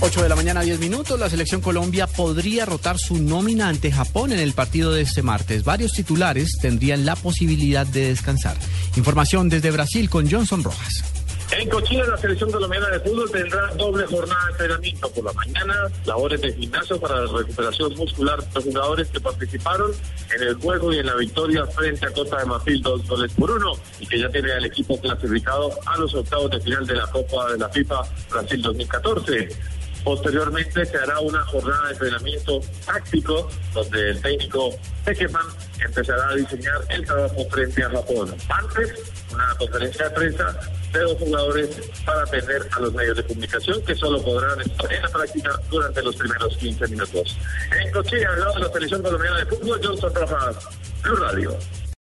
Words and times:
8 0.00 0.22
de 0.22 0.28
la 0.28 0.36
mañana, 0.36 0.62
10 0.62 0.80
minutos. 0.80 1.18
La 1.18 1.30
selección 1.30 1.60
Colombia 1.60 2.06
podría 2.06 2.64
rotar 2.64 2.98
su 2.98 3.18
nómina 3.22 3.68
ante 3.68 3.92
Japón 3.92 4.32
en 4.32 4.40
el 4.40 4.52
partido 4.52 4.92
de 4.92 5.02
este 5.02 5.22
martes. 5.22 5.64
Varios 5.64 5.92
titulares 5.92 6.58
tendrían 6.60 7.04
la 7.04 7.16
posibilidad 7.16 7.86
de 7.86 8.08
descansar. 8.08 8.56
Información 8.96 9.48
desde 9.48 9.70
Brasil 9.70 10.10
con 10.10 10.30
Johnson 10.30 10.64
Rojas. 10.64 11.11
En 11.52 11.68
Cochina, 11.68 12.04
la 12.06 12.16
selección 12.16 12.50
colombiana 12.50 12.88
de 12.88 13.00
fútbol 13.00 13.30
tendrá 13.30 13.66
doble 13.74 14.06
jornada 14.06 14.46
de 14.46 14.52
entrenamiento 14.52 15.10
por 15.10 15.24
la 15.24 15.32
mañana, 15.34 15.74
labores 16.06 16.40
de 16.40 16.52
gimnasio 16.54 16.98
para 16.98 17.20
la 17.20 17.30
recuperación 17.30 17.94
muscular 17.94 18.42
de 18.42 18.54
los 18.54 18.64
jugadores 18.64 19.08
que 19.08 19.20
participaron 19.20 19.92
en 20.34 20.48
el 20.48 20.54
juego 20.54 20.92
y 20.94 20.98
en 20.98 21.06
la 21.06 21.14
victoria 21.14 21.66
frente 21.66 22.06
a 22.06 22.10
Costa 22.10 22.38
de 22.38 22.46
Marfil, 22.46 22.80
dos 22.80 23.06
goles 23.06 23.32
por 23.34 23.50
uno, 23.50 23.74
y 24.00 24.06
que 24.06 24.18
ya 24.18 24.30
tiene 24.30 24.50
al 24.50 24.64
equipo 24.64 24.98
clasificado 24.98 25.78
a 25.84 25.98
los 25.98 26.14
octavos 26.14 26.50
de 26.52 26.60
final 26.60 26.86
de 26.86 26.94
la 26.94 27.06
Copa 27.08 27.52
de 27.52 27.58
la 27.58 27.68
FIFA 27.68 28.02
Brasil 28.30 28.62
2014. 28.62 29.48
Posteriormente 30.04 30.86
se 30.86 30.96
hará 30.96 31.20
una 31.20 31.42
jornada 31.42 31.88
de 31.88 31.92
entrenamiento 31.92 32.60
táctico 32.86 33.48
donde 33.74 34.10
el 34.10 34.22
técnico 34.22 34.70
Pekeman 35.04 35.46
empezará 35.84 36.30
a 36.30 36.34
diseñar 36.34 36.80
el 36.88 37.04
trabajo 37.04 37.44
frente 37.50 37.84
a 37.84 37.90
Japón. 37.90 38.34
Antes, 38.48 38.94
una 39.32 39.54
conferencia 39.58 40.08
de 40.08 40.14
prensa 40.14 40.58
de 40.92 41.02
los 41.04 41.18
jugadores 41.18 41.68
para 42.04 42.22
atender 42.22 42.68
a 42.70 42.80
los 42.80 42.92
medios 42.92 43.16
de 43.16 43.24
comunicación 43.24 43.82
que 43.84 43.94
solo 43.94 44.22
podrán 44.22 44.60
estar 44.60 44.92
en 44.92 45.02
la 45.02 45.08
práctica 45.08 45.60
durante 45.70 46.02
los 46.02 46.16
primeros 46.16 46.56
15 46.56 46.88
minutos. 46.88 47.36
En 47.80 47.92
Cochilla, 47.92 48.30
al 48.30 48.40
lado 48.40 48.58
la 48.58 48.72
selección 48.72 49.02
colombiana 49.02 49.38
de 49.38 49.46
fútbol, 49.46 49.80
Johnson 49.82 50.14
Rojas, 50.14 50.56
Blue 51.02 51.16
Radio. 51.16 51.58